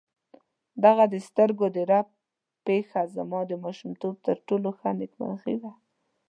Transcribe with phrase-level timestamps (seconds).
[0.83, 2.07] دغه د سترګو د رپ
[2.67, 5.71] پېښه زما د ماشومتوب تر ټولو ښه نېکمرغي وه.